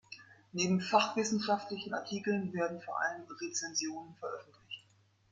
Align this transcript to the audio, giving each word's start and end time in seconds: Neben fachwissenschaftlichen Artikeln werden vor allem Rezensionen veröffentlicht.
Neben 0.51 0.81
fachwissenschaftlichen 0.81 1.93
Artikeln 1.93 2.53
werden 2.53 2.81
vor 2.81 2.99
allem 2.99 3.21
Rezensionen 3.39 4.15
veröffentlicht. 4.15 4.83